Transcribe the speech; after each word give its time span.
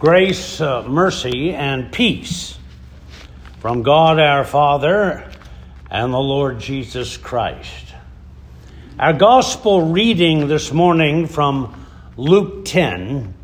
Grace, 0.00 0.62
uh, 0.62 0.82
mercy, 0.88 1.52
and 1.52 1.92
peace 1.92 2.56
from 3.58 3.82
God 3.82 4.18
our 4.18 4.44
Father 4.46 5.30
and 5.90 6.10
the 6.10 6.18
Lord 6.18 6.58
Jesus 6.58 7.18
Christ. 7.18 7.92
Our 8.98 9.12
gospel 9.12 9.92
reading 9.92 10.48
this 10.48 10.72
morning 10.72 11.26
from 11.26 11.86
Luke 12.16 12.64
10 12.64 13.34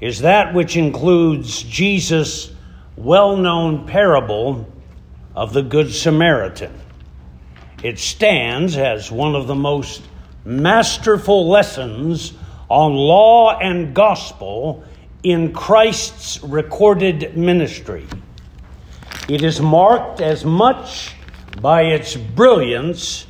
is 0.00 0.18
that 0.22 0.52
which 0.52 0.76
includes 0.76 1.62
Jesus' 1.62 2.50
well 2.96 3.36
known 3.36 3.86
parable 3.86 4.68
of 5.36 5.52
the 5.52 5.62
Good 5.62 5.94
Samaritan. 5.94 6.74
It 7.84 8.00
stands 8.00 8.76
as 8.76 9.12
one 9.12 9.36
of 9.36 9.46
the 9.46 9.54
most 9.54 10.02
masterful 10.44 11.48
lessons 11.48 12.32
on 12.68 12.94
law 12.94 13.56
and 13.60 13.94
gospel 13.94 14.82
in 15.22 15.52
Christ's 15.52 16.42
recorded 16.42 17.36
ministry. 17.36 18.06
It 19.28 19.42
is 19.42 19.60
marked 19.60 20.20
as 20.20 20.44
much 20.44 21.14
by 21.60 21.82
its 21.82 22.16
brilliance 22.16 23.26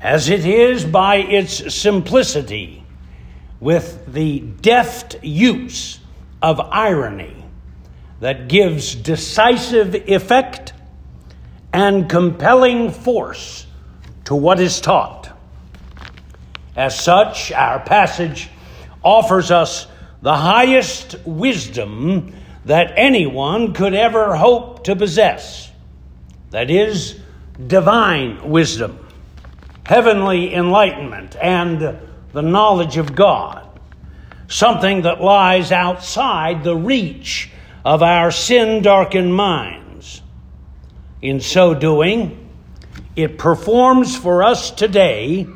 as 0.00 0.28
it 0.28 0.44
is 0.44 0.84
by 0.84 1.16
its 1.16 1.74
simplicity, 1.74 2.84
with 3.60 4.12
the 4.12 4.40
deft 4.40 5.22
use 5.22 6.00
of 6.42 6.58
irony 6.58 7.36
that 8.18 8.48
gives 8.48 8.96
decisive 8.96 9.94
effect 9.94 10.72
and 11.72 12.10
compelling 12.10 12.90
force 12.90 13.66
to 14.24 14.34
what 14.34 14.58
is 14.58 14.80
taught. 14.80 15.30
As 16.74 16.98
such, 16.98 17.52
our 17.52 17.78
passage 17.80 18.48
offers 19.04 19.50
us 19.50 19.86
the 20.22 20.36
highest 20.36 21.16
wisdom 21.26 22.32
that 22.64 22.92
anyone 22.96 23.74
could 23.74 23.92
ever 23.92 24.36
hope 24.36 24.84
to 24.84 24.94
possess. 24.94 25.70
That 26.50 26.70
is, 26.70 27.18
divine 27.66 28.48
wisdom, 28.48 29.04
heavenly 29.84 30.54
enlightenment, 30.54 31.34
and 31.42 31.98
the 32.32 32.42
knowledge 32.42 32.98
of 32.98 33.16
God. 33.16 33.68
Something 34.46 35.02
that 35.02 35.20
lies 35.20 35.72
outside 35.72 36.62
the 36.62 36.76
reach 36.76 37.50
of 37.84 38.02
our 38.02 38.30
sin 38.30 38.82
darkened 38.82 39.34
minds. 39.34 40.22
In 41.20 41.40
so 41.40 41.74
doing, 41.74 42.48
it 43.16 43.38
performs 43.38 44.16
for 44.16 44.44
us 44.44 44.70
today 44.70 45.48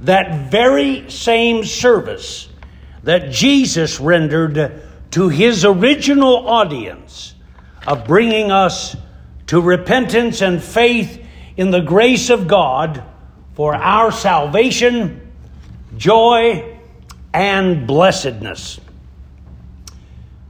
that 0.00 0.50
very 0.50 1.08
same 1.10 1.64
service 1.64 2.48
that 3.04 3.30
Jesus 3.30 4.00
rendered 4.00 4.82
to 5.12 5.28
his 5.28 5.64
original 5.64 6.48
audience 6.48 7.34
of 7.86 8.06
bringing 8.06 8.50
us 8.50 8.96
to 9.46 9.60
repentance 9.60 10.40
and 10.40 10.62
faith 10.62 11.24
in 11.56 11.70
the 11.70 11.80
grace 11.80 12.30
of 12.30 12.48
God 12.48 13.04
for 13.54 13.74
our 13.74 14.10
salvation, 14.10 15.30
joy, 15.96 16.78
and 17.32 17.86
blessedness. 17.86 18.80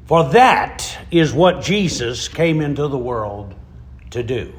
For 0.06 0.24
that 0.30 0.98
is 1.10 1.32
what 1.32 1.62
Jesus 1.62 2.28
came 2.28 2.60
into 2.60 2.88
the 2.88 2.98
world 2.98 3.54
to 4.10 4.22
do. 4.22 4.52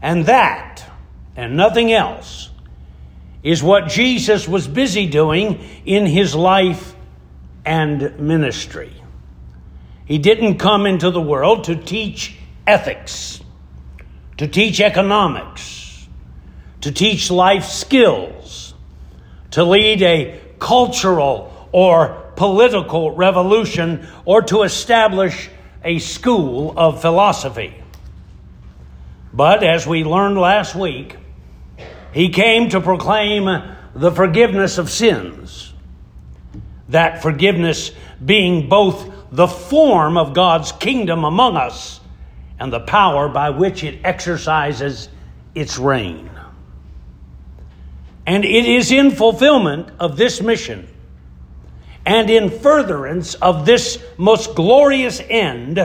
And 0.00 0.26
that, 0.26 0.88
and 1.34 1.56
nothing 1.56 1.92
else, 1.92 2.50
is 3.42 3.62
what 3.62 3.88
Jesus 3.88 4.46
was 4.46 4.68
busy 4.68 5.06
doing 5.06 5.60
in 5.84 6.06
his 6.06 6.34
life 6.34 6.95
and 7.66 8.18
ministry. 8.18 8.92
He 10.06 10.18
didn't 10.18 10.58
come 10.58 10.86
into 10.86 11.10
the 11.10 11.20
world 11.20 11.64
to 11.64 11.74
teach 11.74 12.36
ethics, 12.66 13.40
to 14.38 14.46
teach 14.46 14.80
economics, 14.80 16.06
to 16.82 16.92
teach 16.92 17.30
life 17.30 17.64
skills, 17.64 18.72
to 19.50 19.64
lead 19.64 20.00
a 20.02 20.40
cultural 20.60 21.68
or 21.72 22.22
political 22.36 23.10
revolution, 23.10 24.06
or 24.24 24.42
to 24.42 24.62
establish 24.62 25.50
a 25.82 25.98
school 25.98 26.72
of 26.76 27.00
philosophy. 27.00 27.74
But 29.32 29.64
as 29.64 29.86
we 29.86 30.04
learned 30.04 30.38
last 30.38 30.74
week, 30.74 31.16
he 32.12 32.28
came 32.28 32.70
to 32.70 32.80
proclaim 32.80 33.46
the 33.94 34.12
forgiveness 34.12 34.78
of 34.78 34.90
sins. 34.90 35.65
That 36.88 37.22
forgiveness 37.22 37.90
being 38.24 38.68
both 38.68 39.10
the 39.32 39.48
form 39.48 40.16
of 40.16 40.34
God's 40.34 40.72
kingdom 40.72 41.24
among 41.24 41.56
us 41.56 42.00
and 42.58 42.72
the 42.72 42.80
power 42.80 43.28
by 43.28 43.50
which 43.50 43.84
it 43.84 44.00
exercises 44.04 45.08
its 45.54 45.78
reign. 45.78 46.30
And 48.26 48.44
it 48.44 48.66
is 48.66 48.90
in 48.90 49.10
fulfillment 49.10 49.90
of 50.00 50.16
this 50.16 50.40
mission 50.40 50.88
and 52.04 52.30
in 52.30 52.50
furtherance 52.50 53.34
of 53.34 53.66
this 53.66 54.02
most 54.16 54.54
glorious 54.54 55.20
end 55.28 55.78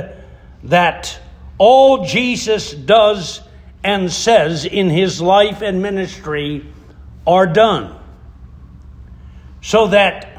that 0.63 1.19
all 1.57 2.05
Jesus 2.05 2.71
does 2.71 3.41
and 3.83 4.11
says 4.11 4.65
in 4.65 4.89
his 4.89 5.19
life 5.19 5.61
and 5.61 5.81
ministry 5.81 6.65
are 7.25 7.47
done. 7.47 7.95
So 9.61 9.87
that 9.87 10.30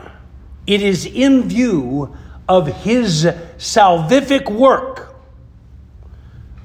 it 0.66 0.82
is 0.82 1.06
in 1.06 1.48
view 1.48 2.16
of 2.48 2.66
his 2.82 3.24
salvific 3.58 4.50
work, 4.50 5.14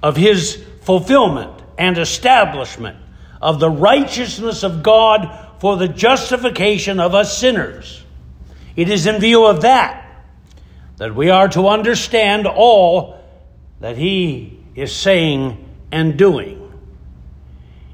of 0.03 0.15
his 0.15 0.63
fulfillment 0.81 1.51
and 1.77 1.97
establishment 1.97 2.97
of 3.41 3.59
the 3.59 3.69
righteousness 3.69 4.63
of 4.63 4.83
God 4.83 5.45
for 5.59 5.77
the 5.77 5.87
justification 5.87 6.99
of 6.99 7.13
us 7.13 7.37
sinners. 7.37 8.03
It 8.75 8.89
is 8.89 9.05
in 9.05 9.19
view 9.19 9.45
of 9.45 9.61
that 9.61 10.03
that 10.97 11.15
we 11.15 11.29
are 11.29 11.47
to 11.49 11.67
understand 11.67 12.47
all 12.47 13.19
that 13.79 13.97
he 13.97 14.59
is 14.75 14.95
saying 14.95 15.63
and 15.91 16.17
doing. 16.17 16.63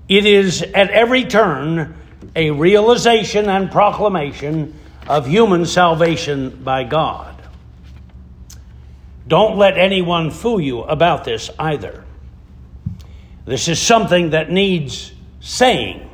It 0.07 0.25
is 0.25 0.61
at 0.61 0.89
every 0.89 1.25
turn 1.25 1.95
a 2.35 2.51
realization 2.51 3.49
and 3.49 3.69
proclamation 3.69 4.79
of 5.07 5.27
human 5.27 5.65
salvation 5.65 6.49
by 6.63 6.83
God. 6.83 7.41
Don't 9.27 9.57
let 9.57 9.77
anyone 9.77 10.31
fool 10.31 10.59
you 10.59 10.81
about 10.81 11.23
this 11.23 11.49
either. 11.57 12.03
This 13.45 13.67
is 13.67 13.79
something 13.79 14.31
that 14.31 14.51
needs 14.51 15.13
saying 15.39 16.09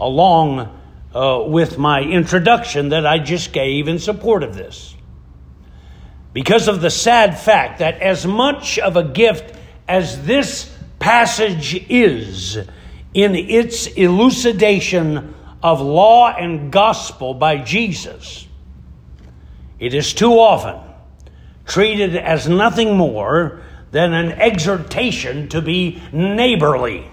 along 0.00 0.74
uh, 1.14 1.44
with 1.46 1.78
my 1.78 2.02
introduction 2.02 2.90
that 2.90 3.06
I 3.06 3.18
just 3.18 3.52
gave 3.52 3.88
in 3.88 3.98
support 3.98 4.42
of 4.42 4.54
this. 4.54 4.94
Because 6.32 6.68
of 6.68 6.80
the 6.80 6.90
sad 6.90 7.38
fact 7.38 7.78
that, 7.80 8.00
as 8.00 8.26
much 8.26 8.78
of 8.78 8.96
a 8.96 9.02
gift 9.02 9.56
as 9.88 10.24
this 10.24 10.72
passage 10.98 11.74
is, 11.88 12.58
in 13.14 13.34
its 13.34 13.86
elucidation 13.86 15.34
of 15.62 15.80
law 15.80 16.28
and 16.28 16.70
gospel 16.70 17.34
by 17.34 17.58
Jesus, 17.58 18.46
it 19.78 19.94
is 19.94 20.14
too 20.14 20.38
often 20.38 20.80
treated 21.66 22.16
as 22.16 22.48
nothing 22.48 22.96
more 22.96 23.62
than 23.90 24.12
an 24.12 24.32
exhortation 24.32 25.48
to 25.48 25.60
be 25.60 26.02
neighborly, 26.12 27.06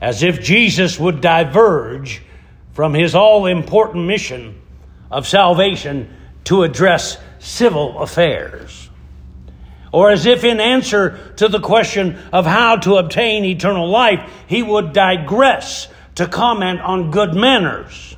as 0.00 0.22
if 0.22 0.42
Jesus 0.42 0.98
would 0.98 1.20
diverge 1.20 2.22
from 2.72 2.94
his 2.94 3.14
all 3.14 3.46
important 3.46 4.06
mission 4.06 4.60
of 5.10 5.26
salvation 5.26 6.14
to 6.44 6.62
address 6.62 7.18
civil 7.38 7.98
affairs 7.98 8.90
or 9.92 10.10
as 10.10 10.24
if 10.24 10.42
in 10.42 10.58
answer 10.58 11.18
to 11.36 11.48
the 11.48 11.60
question 11.60 12.18
of 12.32 12.46
how 12.46 12.76
to 12.76 12.96
obtain 12.96 13.44
eternal 13.44 13.88
life, 13.88 14.20
he 14.46 14.62
would 14.62 14.92
digress 14.94 15.86
to 16.16 16.26
comment 16.26 16.80
on 16.80 17.10
good 17.10 17.34
manners, 17.34 18.16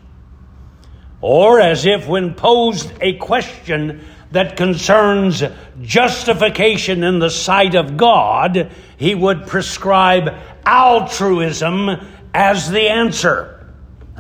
or 1.21 1.61
as 1.61 1.87
if 1.87 2.07
when 2.07 2.35
posed 2.35 2.93
a 3.01 3.15
question 3.15 4.05
that 4.33 4.57
concerns 4.57 5.43
justification 5.81 7.05
in 7.05 7.21
the 7.21 7.31
sight 7.31 7.75
of 7.75 7.97
God, 7.97 8.71
he 8.97 9.15
would 9.15 9.47
prescribe 9.47 10.35
altruism 10.67 11.91
as 12.35 12.69
the 12.71 12.89
answer. 12.89 13.73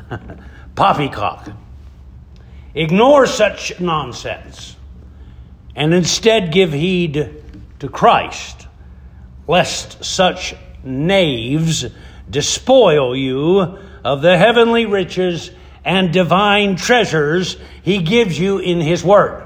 Poppycock. 0.76 1.52
Ignore 2.74 3.26
such 3.26 3.80
nonsense 3.80 4.76
and 5.76 5.92
instead 5.92 6.52
give 6.52 6.72
heed 6.72 7.42
to 7.80 7.88
Christ, 7.88 8.68
lest 9.46 10.04
such 10.04 10.54
knaves 10.82 11.86
despoil 12.28 13.14
you 13.16 13.78
of 14.04 14.22
the 14.22 14.36
heavenly 14.36 14.86
riches 14.86 15.50
and 15.84 16.12
divine 16.12 16.76
treasures 16.76 17.56
he 17.82 17.98
gives 17.98 18.38
you 18.38 18.58
in 18.58 18.80
his 18.80 19.04
word. 19.04 19.42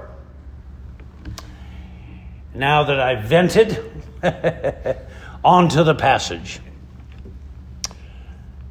now 2.55 2.85
that 2.85 2.99
I've 2.99 3.25
vented, 3.25 3.79
onto 5.45 5.85
the 5.85 5.95
passage. 5.95 6.61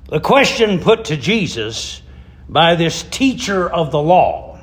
The 0.09 0.19
question 0.19 0.79
put 0.79 1.05
to 1.05 1.17
Jesus 1.17 2.01
by 2.49 2.75
this 2.75 3.03
teacher 3.03 3.69
of 3.69 3.91
the 3.91 4.01
law 4.01 4.59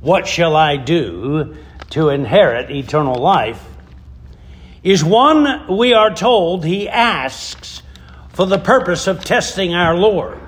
What 0.00 0.28
shall 0.28 0.54
I 0.54 0.76
do 0.76 1.56
to 1.90 2.10
inherit 2.10 2.70
eternal 2.70 3.16
life? 3.16 3.64
is 4.82 5.02
one 5.02 5.78
we 5.78 5.94
are 5.94 6.14
told 6.14 6.62
he 6.62 6.88
asks 6.88 7.80
for 8.34 8.46
the 8.46 8.58
purpose 8.58 9.06
of 9.06 9.24
testing 9.24 9.74
our 9.74 9.96
Lord. 9.96 10.40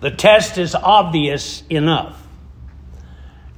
The 0.00 0.12
test 0.12 0.58
is 0.58 0.74
obvious 0.74 1.64
enough. 1.68 2.22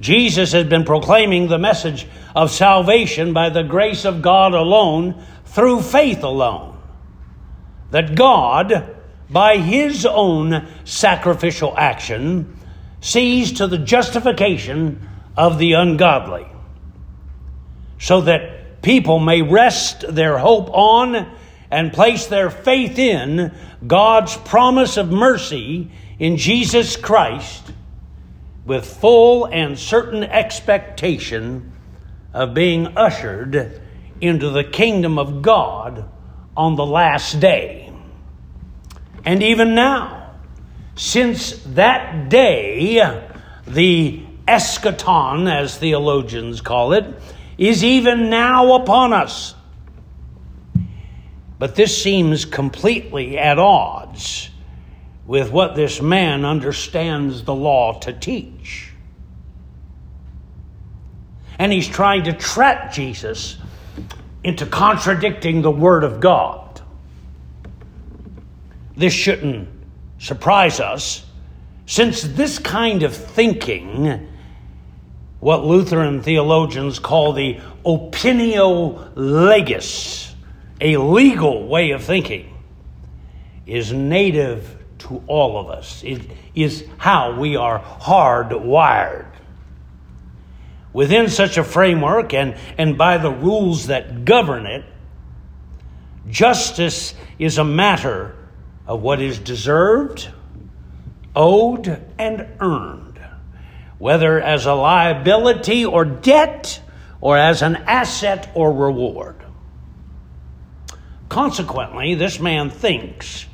Jesus 0.01 0.53
has 0.53 0.65
been 0.65 0.85
proclaiming 0.85 1.47
the 1.47 1.59
message 1.59 2.07
of 2.35 2.49
salvation 2.49 3.33
by 3.33 3.49
the 3.49 3.63
grace 3.63 4.05
of 4.05 4.21
God 4.21 4.53
alone, 4.53 5.23
through 5.45 5.81
faith 5.81 6.23
alone. 6.23 6.77
That 7.91 8.15
God, 8.15 8.95
by 9.29 9.57
his 9.57 10.05
own 10.05 10.67
sacrificial 10.83 11.75
action, 11.77 12.57
sees 13.01 13.53
to 13.53 13.67
the 13.67 13.77
justification 13.77 15.07
of 15.37 15.59
the 15.59 15.73
ungodly, 15.73 16.47
so 17.99 18.21
that 18.21 18.81
people 18.81 19.19
may 19.19 19.41
rest 19.41 20.05
their 20.07 20.37
hope 20.37 20.69
on 20.71 21.35
and 21.71 21.93
place 21.93 22.27
their 22.27 22.49
faith 22.49 22.97
in 22.97 23.53
God's 23.85 24.35
promise 24.37 24.97
of 24.97 25.11
mercy 25.11 25.91
in 26.17 26.37
Jesus 26.37 26.95
Christ 26.95 27.71
with 28.65 28.85
full 28.85 29.45
and 29.45 29.77
certain 29.77 30.23
expectation 30.23 31.71
of 32.33 32.53
being 32.53 32.97
ushered 32.97 33.81
into 34.21 34.49
the 34.49 34.63
kingdom 34.63 35.17
of 35.17 35.41
God 35.41 36.09
on 36.55 36.75
the 36.75 36.85
last 36.85 37.39
day. 37.39 37.91
And 39.25 39.41
even 39.41 39.75
now, 39.75 40.35
since 40.95 41.53
that 41.67 42.29
day, 42.29 43.23
the 43.65 44.25
eschaton, 44.47 45.51
as 45.51 45.77
theologians 45.77 46.61
call 46.61 46.93
it, 46.93 47.05
is 47.57 47.83
even 47.83 48.29
now 48.29 48.73
upon 48.73 49.13
us. 49.13 49.55
But 51.59 51.75
this 51.75 52.01
seems 52.01 52.45
completely 52.45 53.37
at 53.37 53.59
odds 53.59 54.49
with 55.27 55.51
what 55.51 55.75
this 55.75 56.01
man 56.01 56.45
understands 56.45 57.43
the 57.43 57.53
law 57.53 57.99
to 57.99 58.13
teach. 58.13 58.91
And 61.59 61.71
he's 61.71 61.87
trying 61.87 62.23
to 62.23 62.33
trap 62.33 62.93
Jesus 62.93 63.57
into 64.43 64.65
contradicting 64.65 65.61
the 65.61 65.69
Word 65.69 66.05
of 66.05 66.21
God. 66.21 66.81
This 68.95 69.13
shouldn't 69.13 69.67
surprise 70.17 70.79
us, 70.79 71.25
since 71.85 72.21
this 72.21 72.57
kind 72.57 73.03
of 73.03 73.13
thinking, 73.13 74.27
what 75.39 75.65
Lutheran 75.65 76.21
theologians 76.21 76.99
call 76.99 77.33
the 77.33 77.59
opinio 77.85 79.11
legis, 79.15 80.28
a 80.81 80.97
legal 80.97 81.67
way 81.67 81.91
of 81.91 82.03
thinking, 82.03 82.55
is 83.65 83.93
native 83.93 84.77
to 84.99 85.23
all 85.27 85.57
of 85.57 85.69
us. 85.69 86.03
It 86.03 86.21
is 86.55 86.85
how 86.97 87.39
we 87.39 87.55
are 87.55 87.79
hardwired. 87.79 89.27
Within 90.91 91.29
such 91.29 91.57
a 91.57 91.63
framework 91.63 92.33
and, 92.33 92.55
and 92.77 92.97
by 92.97 93.17
the 93.17 93.31
rules 93.31 93.87
that 93.87 94.25
govern 94.25 94.65
it, 94.65 94.83
justice 96.27 97.13
is 97.37 97.57
a 97.57 97.63
matter 97.63 98.35
of 98.87 99.01
what 99.01 99.21
is 99.21 99.37
deserved, 99.37 100.29
owed, 101.35 102.03
and 102.17 102.47
earned, 102.59 103.19
whether 103.99 104.41
as 104.41 104.65
a 104.65 104.73
liability 104.73 105.85
or 105.85 106.05
debt, 106.05 106.81
or 107.21 107.37
as 107.37 107.61
an 107.61 107.75
asset 107.75 108.49
or 108.55 108.73
reward. 108.73 109.35
Consequently, 111.29 112.15
this 112.15 112.39
man 112.39 112.71
thinks 112.71 113.45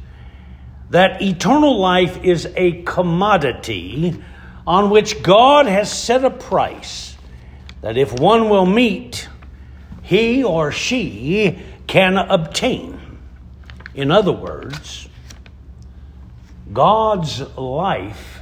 that 0.89 1.21
eternal 1.21 1.77
life 1.77 2.23
is 2.23 2.47
a 2.55 2.81
commodity 2.83 4.21
on 4.65 4.89
which 4.89 5.21
God 5.21 5.65
has 5.65 5.91
set 5.91 6.23
a 6.23 6.29
price, 6.29 7.17
that 7.81 7.97
if 7.97 8.13
one 8.13 8.49
will 8.49 8.65
meet, 8.65 9.27
he 10.01 10.43
or 10.43 10.71
she 10.71 11.59
can 11.85 12.17
obtain. 12.17 12.99
In 13.93 14.09
other 14.09 14.31
words, 14.31 15.09
God's 16.71 17.41
life 17.57 18.41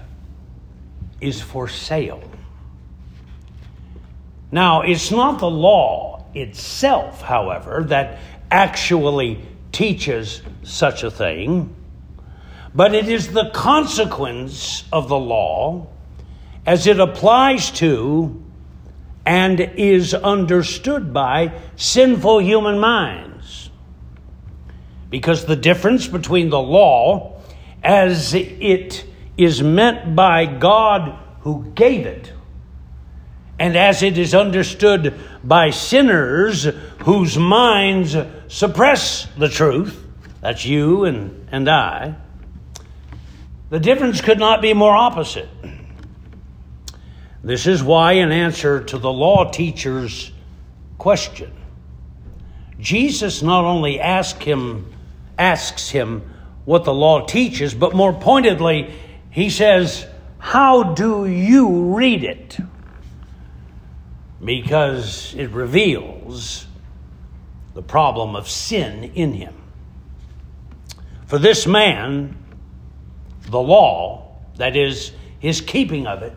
is 1.19 1.41
for 1.41 1.67
sale. 1.67 2.23
Now, 4.51 4.81
it's 4.81 5.09
not 5.09 5.39
the 5.39 5.49
law 5.49 6.25
itself, 6.35 7.21
however, 7.21 7.83
that 7.87 8.19
actually 8.53 9.43
teaches 9.71 10.41
such 10.63 11.03
a 11.03 11.11
thing 11.11 11.75
but 12.75 12.95
it 12.95 13.07
is 13.07 13.31
the 13.33 13.51
consequence 13.51 14.83
of 14.91 15.07
the 15.07 15.17
law 15.17 15.87
as 16.65 16.87
it 16.87 16.99
applies 16.99 17.69
to 17.71 18.41
and 19.25 19.59
is 19.59 20.13
understood 20.13 21.13
by 21.13 21.53
sinful 21.75 22.39
human 22.39 22.79
minds. 22.79 23.69
Because 25.09 25.45
the 25.45 25.55
difference 25.55 26.07
between 26.07 26.49
the 26.49 26.59
law 26.59 27.41
as 27.83 28.33
it 28.33 29.05
is 29.37 29.61
meant 29.61 30.15
by 30.15 30.45
God 30.45 31.19
who 31.41 31.65
gave 31.75 32.05
it 32.05 32.33
and 33.59 33.77
as 33.77 34.01
it 34.01 34.17
is 34.17 34.33
understood 34.33 35.13
by 35.43 35.69
sinners 35.69 36.67
whose 37.03 37.37
minds 37.37 38.15
suppress 38.47 39.27
the 39.37 39.49
truth, 39.49 40.05
that's 40.39 40.65
you 40.65 41.03
and, 41.03 41.47
and 41.51 41.69
I, 41.69 42.15
the 43.69 43.79
difference 43.79 44.21
could 44.21 44.39
not 44.39 44.61
be 44.61 44.73
more 44.73 44.95
opposite. 44.95 45.49
This 47.43 47.67
is 47.67 47.83
why, 47.83 48.13
in 48.13 48.31
answer 48.31 48.83
to 48.85 48.97
the 48.97 49.11
law 49.11 49.51
teacher's 49.51 50.31
question, 50.97 51.51
Jesus 52.79 53.41
not 53.41 53.65
only 53.65 53.99
ask 53.99 54.41
him, 54.41 54.93
asks 55.37 55.89
him 55.89 56.21
what 56.63 56.85
the 56.85 56.93
law 56.93 57.25
teaches, 57.25 57.73
but 57.73 57.93
more 57.93 58.13
pointedly, 58.13 58.93
he 59.29 59.49
says, 59.49 60.07
How 60.37 60.93
do 60.93 61.25
you 61.25 61.93
read 61.95 62.23
it? 62.23 62.57
Because 64.41 65.33
it 65.35 65.49
reveals 65.49 66.67
the 67.73 67.81
problem 67.81 68.35
of 68.35 68.49
sin 68.49 69.11
in 69.15 69.33
him. 69.33 69.53
For 71.25 71.39
this 71.39 71.65
man, 71.65 72.37
the 73.49 73.59
law, 73.59 74.35
that 74.57 74.75
is, 74.75 75.11
his 75.39 75.61
keeping 75.61 76.05
of 76.05 76.21
it, 76.21 76.35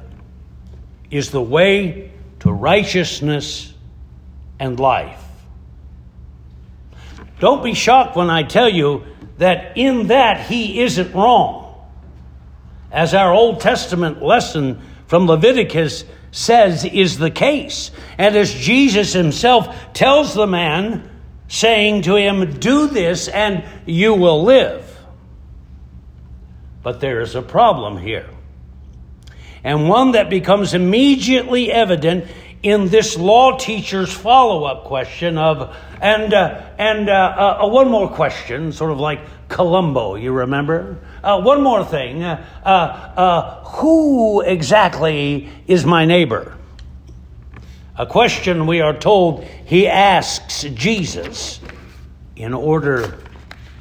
is 1.10 1.30
the 1.30 1.42
way 1.42 2.10
to 2.40 2.50
righteousness 2.50 3.72
and 4.58 4.80
life. 4.80 5.22
Don't 7.38 7.62
be 7.62 7.74
shocked 7.74 8.16
when 8.16 8.30
I 8.30 8.42
tell 8.42 8.68
you 8.68 9.04
that 9.38 9.76
in 9.76 10.06
that 10.06 10.46
he 10.46 10.80
isn't 10.80 11.14
wrong. 11.14 11.74
As 12.90 13.12
our 13.12 13.32
Old 13.32 13.60
Testament 13.60 14.22
lesson 14.22 14.80
from 15.06 15.26
Leviticus 15.26 16.04
says 16.30 16.84
is 16.84 17.18
the 17.18 17.30
case. 17.30 17.90
And 18.16 18.34
as 18.36 18.52
Jesus 18.52 19.12
himself 19.12 19.92
tells 19.92 20.34
the 20.34 20.46
man, 20.46 21.10
saying 21.48 22.02
to 22.02 22.16
him, 22.16 22.58
Do 22.58 22.88
this 22.88 23.28
and 23.28 23.64
you 23.86 24.14
will 24.14 24.42
live. 24.42 24.82
But 26.82 27.00
there 27.00 27.20
is 27.20 27.34
a 27.34 27.42
problem 27.42 27.98
here. 27.98 28.28
And 29.64 29.88
one 29.88 30.12
that 30.12 30.30
becomes 30.30 30.74
immediately 30.74 31.72
evident 31.72 32.26
in 32.62 32.88
this 32.88 33.16
law 33.16 33.56
teacher's 33.58 34.12
follow 34.12 34.64
up 34.64 34.84
question 34.84 35.38
of, 35.38 35.76
and, 36.00 36.32
uh, 36.32 36.62
and 36.78 37.08
uh, 37.08 37.58
uh, 37.62 37.68
one 37.68 37.90
more 37.90 38.08
question, 38.08 38.72
sort 38.72 38.92
of 38.92 39.00
like 39.00 39.20
Columbo, 39.48 40.16
you 40.16 40.32
remember? 40.32 40.98
Uh, 41.22 41.40
one 41.40 41.62
more 41.62 41.84
thing. 41.84 42.22
Uh, 42.22 42.44
uh, 42.64 43.64
who 43.64 44.40
exactly 44.40 45.48
is 45.66 45.84
my 45.84 46.04
neighbor? 46.04 46.56
A 47.98 48.06
question 48.06 48.66
we 48.66 48.80
are 48.80 48.96
told 48.96 49.44
he 49.44 49.88
asks 49.88 50.62
Jesus 50.62 51.60
in 52.36 52.52
order 52.52 53.18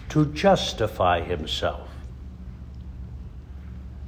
to 0.09 0.27
justify 0.27 1.21
himself. 1.21 1.89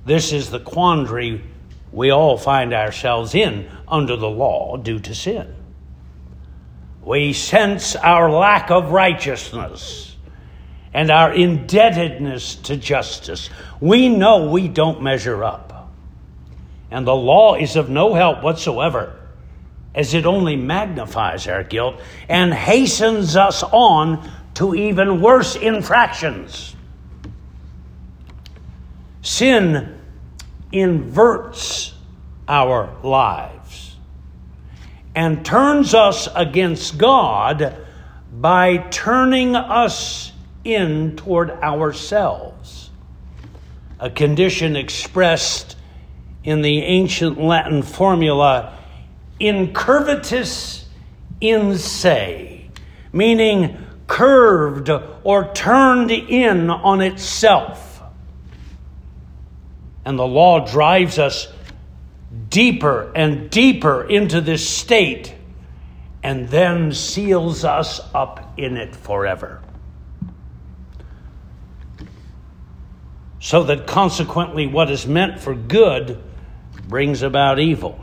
This 0.05 0.31
is 0.31 0.49
the 0.49 0.61
quandary 0.61 1.43
we 1.91 2.11
all 2.11 2.37
find 2.37 2.73
ourselves 2.73 3.35
in 3.35 3.69
under 3.87 4.15
the 4.15 4.29
law 4.29 4.77
due 4.77 4.99
to 4.99 5.13
sin. 5.13 5.53
we 7.07 7.31
sense 7.31 7.95
our 7.95 8.29
lack 8.29 8.69
of 8.69 8.91
righteousness 8.91 10.15
and 10.93 11.09
our 11.09 11.33
indebtedness 11.33 12.55
to 12.55 12.75
justice. 12.75 13.49
We 13.79 14.09
know 14.09 14.49
we 14.49 14.67
don't 14.67 15.01
measure 15.01 15.43
up. 15.43 15.91
And 16.91 17.07
the 17.07 17.15
law 17.15 17.55
is 17.55 17.75
of 17.75 17.89
no 17.89 18.13
help 18.13 18.43
whatsoever, 18.43 19.15
as 19.97 20.13
it 20.13 20.27
only 20.27 20.55
magnifies 20.55 21.47
our 21.47 21.63
guilt 21.63 21.99
and 22.29 22.53
hastens 22.53 23.35
us 23.35 23.63
on 23.63 24.31
to 24.53 24.75
even 24.75 25.21
worse 25.21 25.55
infractions. 25.55 26.75
Sin 29.23 29.99
inverts 30.71 31.95
our 32.47 32.95
lives 33.01 33.95
and 35.15 35.43
turns 35.43 35.95
us 35.95 36.29
against 36.35 36.99
God 36.99 37.75
by 38.31 38.77
turning 38.77 39.55
us 39.55 40.31
in 40.63 41.15
toward 41.15 41.49
ourselves, 41.49 42.91
a 43.99 44.11
condition 44.11 44.75
expressed 44.75 45.75
in 46.43 46.61
the 46.61 46.83
ancient 46.83 47.41
Latin 47.41 47.81
formula 47.81 48.76
incurvatus 49.39 50.85
in 51.39 51.77
se, 51.77 52.69
meaning 53.13 53.77
curved 54.07 54.89
or 55.23 55.53
turned 55.53 56.11
in 56.11 56.69
on 56.69 57.01
itself. 57.01 58.01
And 60.05 60.17
the 60.17 60.27
law 60.27 60.65
drives 60.65 61.19
us 61.19 61.47
deeper 62.49 63.11
and 63.13 63.49
deeper 63.49 64.03
into 64.05 64.41
this 64.41 64.67
state 64.67 65.33
and 66.23 66.49
then 66.49 66.91
seals 66.91 67.63
us 67.63 68.01
up 68.13 68.53
in 68.57 68.77
it 68.77 68.95
forever. 68.95 69.61
So 73.39 73.63
that 73.63 73.87
consequently, 73.87 74.67
what 74.67 74.89
is 74.89 75.05
meant 75.07 75.39
for 75.39 75.53
good 75.53 76.21
brings 76.87 77.21
about 77.21 77.59
evil. 77.59 77.99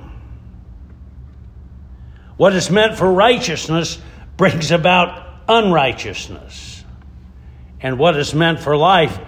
What 2.37 2.55
is 2.55 2.71
meant 2.71 2.97
for 2.97 3.11
righteousness 3.13 3.99
brings 4.37 4.71
about 4.71 5.25
unrighteousness. 5.49 6.85
And 7.81 7.99
what 7.99 8.17
is 8.17 8.35
meant 8.35 8.61
for 8.61 8.77
life 8.77 9.19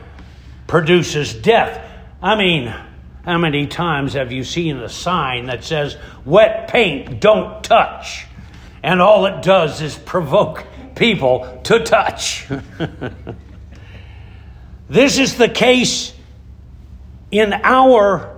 produces 0.67 1.35
death. 1.35 1.83
I 2.23 2.37
mean, 2.37 2.75
how 3.25 3.39
many 3.39 3.67
times 3.67 4.15
have 4.15 4.33
you 4.33 4.45
seen 4.45 4.79
a 4.79 4.89
sign 4.89 5.47
that 5.47 5.63
says, 5.63 5.97
wet 6.25 6.69
paint, 6.69 7.21
don't 7.21 7.63
touch? 7.63 8.27
And 8.83 9.01
all 9.01 9.27
it 9.27 9.43
does 9.43 9.81
is 9.83 9.97
provoke 9.97 10.65
people 10.95 11.61
to 11.65 11.81
touch. 11.81 12.47
this 14.89 15.19
is 15.19 15.37
the 15.37 15.49
case 15.49 16.13
in 17.31 17.53
our 17.53 18.36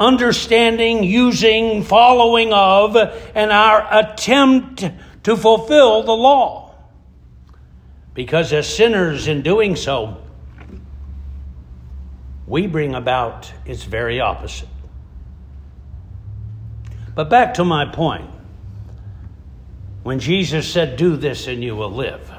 understanding, 0.00 1.04
using, 1.04 1.82
following 1.82 2.52
of, 2.52 2.96
and 3.34 3.50
our 3.50 3.86
attempt 3.90 4.84
to 5.24 5.36
fulfill 5.36 6.02
the 6.02 6.12
law. 6.12 6.74
Because 8.14 8.52
as 8.52 8.72
sinners, 8.72 9.28
in 9.28 9.42
doing 9.42 9.76
so, 9.76 10.18
we 12.46 12.66
bring 12.66 12.94
about 12.94 13.52
its 13.64 13.84
very 13.84 14.20
opposite. 14.20 14.68
But 17.14 17.30
back 17.30 17.54
to 17.54 17.64
my 17.64 17.86
point. 17.86 18.28
When 20.02 20.18
Jesus 20.18 20.68
said, 20.68 20.96
Do 20.96 21.16
this 21.16 21.46
and 21.46 21.62
you 21.62 21.76
will 21.76 21.92
live. 21.92 22.30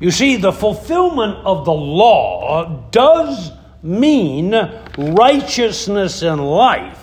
You 0.00 0.10
see, 0.10 0.36
the 0.36 0.52
fulfillment 0.52 1.36
of 1.44 1.64
the 1.64 1.72
law 1.72 2.88
does 2.90 3.50
mean 3.82 4.52
righteousness 4.96 6.22
and 6.22 6.44
life, 6.44 7.02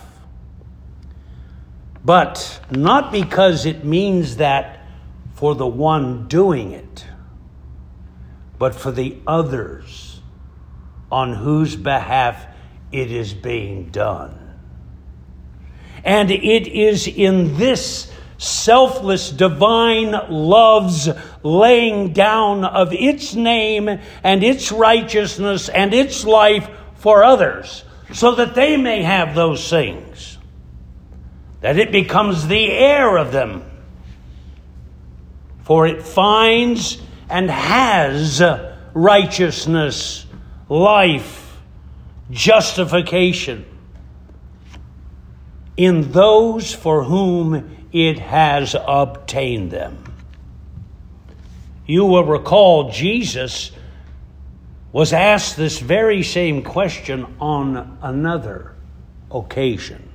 but 2.03 2.59
not 2.71 3.11
because 3.11 3.65
it 3.65 3.85
means 3.85 4.37
that 4.37 4.85
for 5.35 5.55
the 5.55 5.67
one 5.67 6.27
doing 6.27 6.71
it, 6.71 7.05
but 8.57 8.73
for 8.75 8.91
the 8.91 9.17
others 9.27 10.21
on 11.11 11.33
whose 11.33 11.75
behalf 11.75 12.45
it 12.91 13.11
is 13.11 13.33
being 13.33 13.89
done. 13.89 14.39
And 16.03 16.31
it 16.31 16.67
is 16.67 17.07
in 17.07 17.57
this 17.57 18.11
selfless 18.37 19.29
divine 19.29 20.11
love's 20.29 21.07
laying 21.43 22.11
down 22.11 22.65
of 22.65 22.91
its 22.91 23.35
name 23.35 23.87
and 24.23 24.43
its 24.43 24.71
righteousness 24.71 25.69
and 25.69 25.93
its 25.93 26.25
life 26.25 26.69
for 27.03 27.21
others 27.21 27.83
so 28.13 28.35
that 28.35 28.55
they 28.55 28.77
may 28.77 29.03
have 29.03 29.35
those 29.35 29.69
things, 29.69 30.37
that 31.59 31.77
it 31.77 31.91
becomes 31.91 32.47
the 32.47 32.71
heir 32.71 33.17
of 33.17 33.33
them. 33.33 33.61
For 35.63 35.85
it 35.85 36.01
finds 36.01 37.01
and 37.29 37.51
has 37.51 38.41
righteousness, 38.93 40.25
life, 40.69 41.57
justification 42.31 43.65
in 45.75 46.09
those 46.13 46.73
for 46.73 47.03
whom 47.03 47.89
it 47.91 48.19
has 48.19 48.77
obtained 48.79 49.71
them. 49.71 50.01
You 51.85 52.05
will 52.05 52.23
recall 52.23 52.91
Jesus 52.91 53.73
was 54.93 55.11
asked 55.11 55.57
this 55.57 55.79
very 55.79 56.23
same 56.23 56.63
question 56.63 57.35
on 57.41 57.97
another 58.01 58.75
occasion 59.29 60.07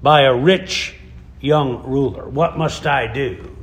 by 0.00 0.22
a 0.22 0.34
rich 0.34 0.94
young 1.40 1.82
ruler 1.82 2.28
What 2.28 2.56
must 2.56 2.86
I 2.86 3.12
do 3.12 3.54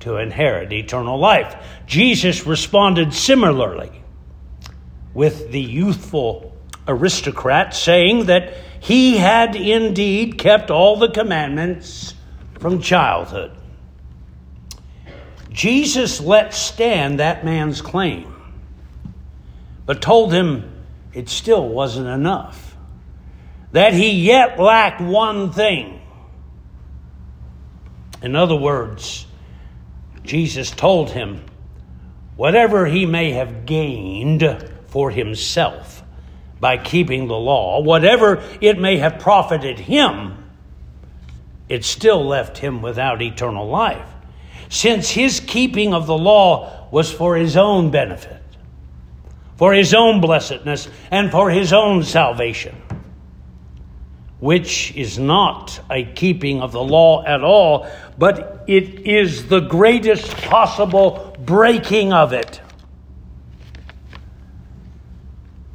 to 0.00 0.16
inherit 0.16 0.72
eternal 0.72 1.18
life? 1.18 1.54
Jesus 1.86 2.46
responded 2.46 3.12
similarly 3.12 4.02
with 5.14 5.50
the 5.50 5.60
youthful 5.60 6.56
aristocrat, 6.88 7.74
saying 7.74 8.26
that 8.26 8.54
he 8.80 9.16
had 9.16 9.56
indeed 9.56 10.38
kept 10.38 10.70
all 10.70 10.96
the 10.96 11.10
commandments 11.10 12.14
from 12.60 12.80
childhood. 12.80 13.52
Jesus 15.50 16.20
let 16.20 16.52
stand 16.52 17.18
that 17.18 17.44
man's 17.44 17.80
claim, 17.80 18.35
but 19.86 20.02
told 20.02 20.32
him 20.32 20.84
it 21.14 21.28
still 21.28 21.66
wasn't 21.68 22.08
enough, 22.08 22.76
that 23.72 23.94
he 23.94 24.10
yet 24.10 24.58
lacked 24.58 25.00
one 25.00 25.52
thing. 25.52 26.00
In 28.20 28.36
other 28.36 28.56
words, 28.56 29.26
Jesus 30.22 30.70
told 30.70 31.10
him, 31.10 31.44
whatever 32.36 32.86
he 32.86 33.06
may 33.06 33.32
have 33.32 33.64
gained 33.64 34.44
for 34.88 35.10
himself, 35.10 36.02
by 36.58 36.78
keeping 36.78 37.28
the 37.28 37.34
law, 37.34 37.80
whatever 37.80 38.42
it 38.60 38.78
may 38.78 38.96
have 38.96 39.18
profited 39.18 39.78
him, 39.78 40.42
it 41.68 41.84
still 41.84 42.24
left 42.24 42.58
him 42.58 42.80
without 42.80 43.20
eternal 43.20 43.68
life, 43.68 44.08
since 44.68 45.10
his 45.10 45.40
keeping 45.40 45.92
of 45.92 46.06
the 46.06 46.16
law 46.16 46.88
was 46.90 47.12
for 47.12 47.36
his 47.36 47.56
own 47.56 47.90
benefit, 47.90 48.35
for 49.56 49.72
his 49.72 49.94
own 49.94 50.20
blessedness, 50.20 50.88
and 51.10 51.30
for 51.30 51.50
his 51.50 51.72
own 51.72 52.02
salvation, 52.02 52.74
which 54.38 54.94
is 54.94 55.18
not 55.18 55.80
a 55.90 56.04
keeping 56.04 56.60
of 56.60 56.72
the 56.72 56.82
law 56.82 57.24
at 57.24 57.42
all, 57.42 57.88
but 58.18 58.64
it 58.66 59.06
is 59.06 59.48
the 59.48 59.60
greatest 59.60 60.36
possible 60.36 61.36
breaking 61.44 62.12
of 62.12 62.32
it. 62.32 62.60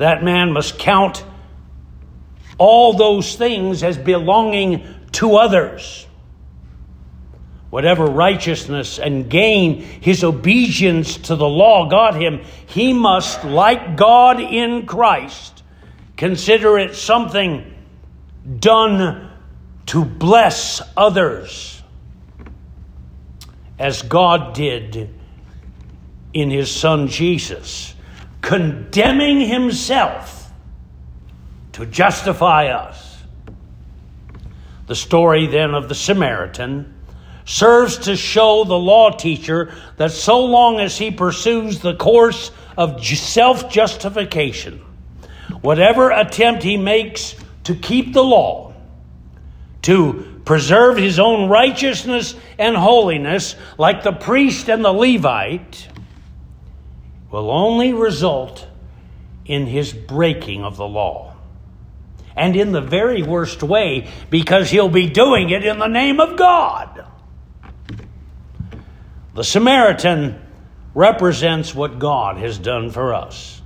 that 0.02 0.24
man 0.24 0.52
must 0.52 0.80
count 0.80 1.24
all 2.58 2.94
those 2.94 3.36
things 3.36 3.84
as 3.84 4.00
belonging 4.00 4.84
to 5.12 5.36
others. 5.36 6.08
Whatever 7.72 8.06
righteousness 8.06 9.00
and 9.00 9.30
gain 9.30 9.82
his 9.82 10.24
obedience 10.24 11.18
to 11.18 11.36
the 11.36 11.48
law 11.48 11.90
got 11.90 12.14
him, 12.14 12.42
he 12.68 12.94
must, 12.94 13.44
like 13.44 13.96
God 13.96 14.40
in 14.40 14.86
Christ, 14.86 15.64
consider 16.18 16.78
it 16.78 16.96
something 16.96 17.74
done 18.60 19.32
to 19.88 20.06
bless 20.06 20.82
others, 20.96 21.82
as 23.80 24.04
God 24.04 24.54
did 24.54 25.10
in 26.34 26.52
his 26.52 26.70
Son 26.70 27.08
Jesus 27.08 27.96
condemning 28.42 29.40
himself 29.40 30.52
to 31.72 31.86
justify 31.86 32.68
us. 32.68 33.24
The 34.88 34.96
story 34.96 35.48
then 35.48 35.74
of 35.74 35.88
the 35.88 35.96
Samaritan 35.96 36.94
serves 37.52 37.98
to 37.98 38.16
show 38.16 38.64
the 38.64 38.78
law 38.78 39.12
teacher 39.12 39.76
that 39.98 40.10
so 40.12 40.46
long 40.46 40.80
as 40.80 40.98
he 40.98 41.12
pursues 41.12 41.80
the 41.80 41.94
course 41.94 42.50
of 42.78 43.06
self 43.06 43.70
justification, 43.70 44.80
whatever 45.60 46.12
attempt 46.12 46.64
he 46.64 46.78
makes 46.78 47.36
to 47.66 47.76
keep 47.76 48.14
the 48.14 48.24
law, 48.24 48.74
to 49.82 50.42
preserve 50.46 50.96
his 50.96 51.20
own 51.20 51.50
righteousness 51.50 52.36
and 52.58 52.78
holiness, 52.78 53.58
like 53.78 54.04
the 54.04 54.14
priest 54.14 54.70
and 54.70 54.84
the 54.86 54.94
Levite, 54.94 55.90
will 57.32 57.52
only 57.52 57.92
result 57.92 58.66
in 59.46 59.66
his 59.66 59.92
breaking 59.92 60.64
of 60.64 60.78
the 60.78 60.88
law. 60.88 61.36
And 62.34 62.56
in 62.56 62.72
the 62.72 62.80
very 62.80 63.24
worst 63.24 63.62
way, 63.62 64.08
because 64.30 64.70
he'll 64.70 64.88
be 64.88 65.10
doing 65.10 65.50
it 65.50 65.66
in 65.66 65.80
the 65.80 65.88
name 65.88 66.22
of 66.22 66.38
God. 66.38 67.11
The 69.34 69.44
Samaritan 69.44 70.42
represents 70.94 71.74
what 71.74 72.00
God 72.00 72.38
has 72.38 72.58
done 72.58 72.90
for 72.90 73.14
us 73.14 73.62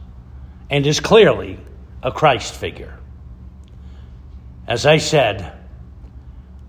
and 0.70 0.86
is 0.86 1.00
clearly 1.00 1.60
a 2.04 2.12
Christ 2.12 2.54
figure. 2.54 3.00
As 4.68 4.86
I 4.86 4.98
said, 4.98 5.54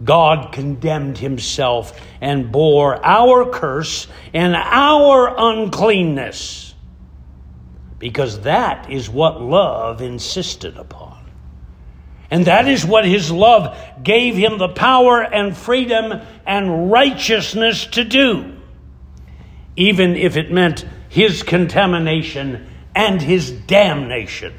God 0.02 0.52
condemned 0.52 1.18
himself 1.18 1.98
and 2.20 2.52
bore 2.52 3.04
our 3.04 3.50
curse 3.50 4.06
and 4.34 4.54
our 4.54 5.34
uncleanness 5.36 6.74
because 7.98 8.40
that 8.40 8.90
is 8.90 9.08
what 9.08 9.40
love 9.40 10.02
insisted 10.02 10.76
upon. 10.76 11.24
And 12.30 12.46
that 12.46 12.68
is 12.68 12.84
what 12.84 13.04
his 13.04 13.30
love 13.30 13.78
gave 14.02 14.34
him 14.34 14.58
the 14.58 14.68
power 14.68 15.22
and 15.22 15.56
freedom 15.56 16.20
and 16.44 16.90
righteousness 16.90 17.86
to 17.92 18.04
do, 18.04 18.55
even 19.76 20.16
if 20.16 20.36
it 20.36 20.50
meant 20.50 20.84
his 21.08 21.42
contamination 21.42 22.66
and 22.94 23.20
his 23.20 23.50
damnation. 23.50 24.54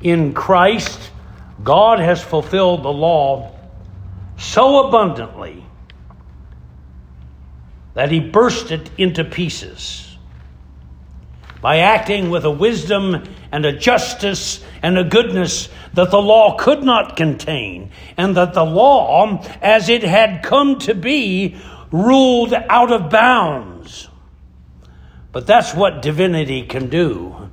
In 0.00 0.32
Christ, 0.32 1.10
God 1.62 1.98
has 1.98 2.22
fulfilled 2.22 2.84
the 2.84 2.92
law 2.92 3.54
so 4.36 4.86
abundantly 4.86 5.64
that 7.94 8.12
he 8.12 8.20
burst 8.20 8.70
it 8.70 8.90
into 8.96 9.24
pieces 9.24 10.16
by 11.60 11.78
acting 11.78 12.30
with 12.30 12.44
a 12.44 12.50
wisdom 12.50 13.24
and 13.50 13.66
a 13.66 13.72
justice 13.72 14.64
and 14.82 14.96
a 14.96 15.02
goodness 15.02 15.68
that 15.94 16.12
the 16.12 16.22
law 16.22 16.56
could 16.56 16.84
not 16.84 17.16
contain, 17.16 17.90
and 18.16 18.36
that 18.36 18.54
the 18.54 18.64
law, 18.64 19.42
as 19.60 19.88
it 19.88 20.04
had 20.04 20.44
come 20.44 20.78
to 20.78 20.94
be, 20.94 21.56
ruled 21.90 22.52
out 22.52 22.92
of 22.92 23.10
bounds. 23.10 24.08
But 25.32 25.46
that's 25.46 25.74
what 25.74 26.02
divinity 26.02 26.62
can 26.62 26.88
do. 26.88 27.50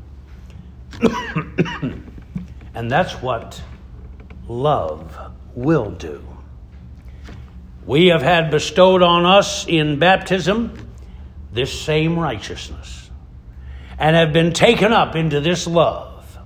and 2.73 2.89
that's 2.89 3.13
what 3.21 3.61
love 4.47 5.17
will 5.55 5.91
do. 5.91 6.25
We 7.85 8.07
have 8.07 8.21
had 8.21 8.49
bestowed 8.49 9.03
on 9.03 9.25
us 9.25 9.67
in 9.67 9.99
baptism 9.99 10.89
this 11.53 11.79
same 11.79 12.17
righteousness 12.17 13.09
and 13.97 14.15
have 14.15 14.33
been 14.33 14.51
taken 14.51 14.91
up 14.91 15.15
into 15.15 15.39
this 15.39 15.67
love, 15.67 16.37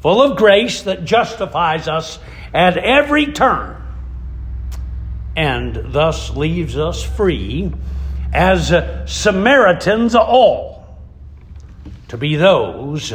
full 0.00 0.22
of 0.22 0.36
grace 0.36 0.82
that 0.82 1.04
justifies 1.04 1.88
us 1.88 2.18
at 2.52 2.76
every 2.76 3.26
turn 3.32 3.79
and 5.40 5.94
thus 5.94 6.36
leaves 6.36 6.76
us 6.76 7.02
free 7.02 7.72
as 8.30 8.74
Samaritans 9.10 10.14
all 10.14 10.98
to 12.08 12.18
be 12.18 12.36
those 12.36 13.14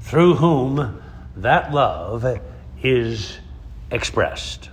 through 0.00 0.36
whom 0.36 1.02
that 1.36 1.70
love 1.70 2.40
is 2.82 3.36
expressed. 3.90 4.70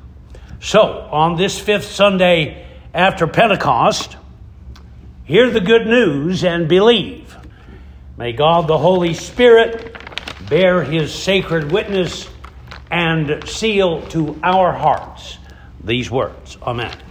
So, 0.62 0.82
on 1.12 1.36
this 1.36 1.60
fifth 1.60 1.84
Sunday 1.84 2.66
after 2.94 3.28
Pentecost, 3.28 4.16
hear 5.26 5.50
the 5.50 5.60
good 5.60 5.86
news 5.86 6.46
and 6.46 6.70
believe. 6.70 7.36
May 8.16 8.32
God 8.32 8.68
the 8.68 8.78
Holy 8.78 9.16
Spirit 9.16 9.98
bear 10.48 10.82
his 10.82 11.14
sacred 11.14 11.74
witness 11.74 12.30
and 12.90 13.46
seal 13.50 14.02
to 14.12 14.40
our 14.42 14.72
hearts 14.72 15.39
these 15.84 16.12
words. 16.12 16.58
Amen. 16.64 17.00